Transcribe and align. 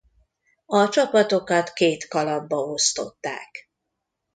A 0.65 0.89
csapatokat 0.89 1.73
két 1.73 2.07
kalapba 2.07 2.55
osztották. 2.57 3.71